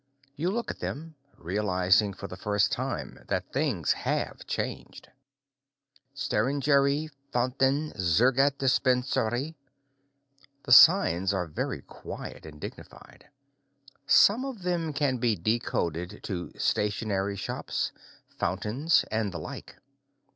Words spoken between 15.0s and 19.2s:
be decoded to stationery shops, fountains,